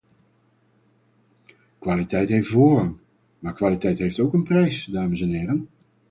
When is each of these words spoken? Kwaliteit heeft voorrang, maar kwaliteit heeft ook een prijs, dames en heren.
Kwaliteit 1.79 2.29
heeft 2.29 2.47
voorrang, 2.47 2.95
maar 3.39 3.53
kwaliteit 3.53 3.97
heeft 3.97 4.19
ook 4.19 4.33
een 4.33 4.43
prijs, 4.43 4.85
dames 4.85 5.21
en 5.21 5.29
heren. 5.31 5.67